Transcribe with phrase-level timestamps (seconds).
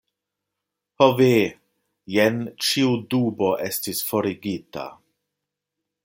[1.03, 1.27] Ho ve,
[2.15, 4.87] jen ĉiu dubo estis forigita.